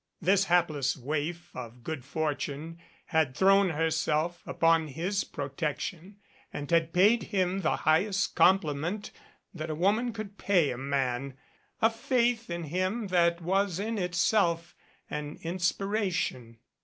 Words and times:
This 0.19 0.45
hapless 0.45 0.97
waif 0.97 1.55
of 1.55 1.83
good 1.83 2.03
fortune 2.03 2.79
had 3.05 3.37
thrown 3.37 3.69
her 3.69 3.91
self 3.91 4.41
upon 4.47 4.87
his 4.87 5.23
protection 5.23 6.15
and 6.51 6.71
had 6.71 6.91
paid 6.91 7.21
him 7.21 7.61
the 7.61 7.75
highest 7.75 8.33
compliment 8.35 9.11
that 9.53 9.69
a 9.69 9.75
woman 9.75 10.11
could 10.11 10.39
pay 10.39 10.71
a 10.71 10.75
man 10.77 11.37
a 11.83 11.91
faith 11.91 12.49
in 12.49 12.63
him 12.63 13.09
that 13.09 13.41
was 13.41 13.77
in 13.77 13.99
itself 13.99 14.73
an 15.07 15.37
inspiration. 15.43 16.57